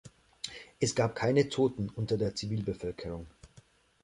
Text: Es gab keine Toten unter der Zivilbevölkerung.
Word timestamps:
Es 0.79 0.95
gab 0.95 1.13
keine 1.13 1.47
Toten 1.49 1.87
unter 1.91 2.17
der 2.17 2.33
Zivilbevölkerung. 2.33 3.27